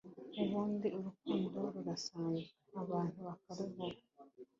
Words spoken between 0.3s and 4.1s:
ubundi urukundo rurasanzwe abantu bakaruvuga